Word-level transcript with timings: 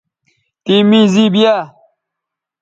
تِے 0.63 0.75
می 0.89 1.01
زِیب 1.13 1.33
یاء 1.41 1.63